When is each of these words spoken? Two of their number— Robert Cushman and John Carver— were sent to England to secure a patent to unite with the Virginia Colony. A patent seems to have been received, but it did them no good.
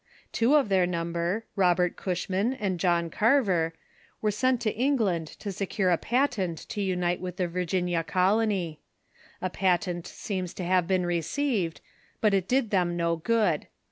Two 0.31 0.55
of 0.55 0.69
their 0.69 0.87
number— 0.87 1.45
Robert 1.55 1.95
Cushman 1.95 2.53
and 2.53 2.79
John 2.79 3.11
Carver— 3.11 3.75
were 4.23 4.31
sent 4.31 4.59
to 4.61 4.73
England 4.73 5.27
to 5.37 5.51
secure 5.51 5.91
a 5.91 5.97
patent 5.99 6.57
to 6.69 6.81
unite 6.81 7.21
with 7.21 7.37
the 7.37 7.47
Virginia 7.47 8.03
Colony. 8.03 8.79
A 9.43 9.51
patent 9.51 10.07
seems 10.07 10.55
to 10.55 10.63
have 10.63 10.87
been 10.87 11.05
received, 11.05 11.81
but 12.19 12.33
it 12.33 12.47
did 12.47 12.71
them 12.71 12.97
no 12.97 13.15
good. 13.15 13.67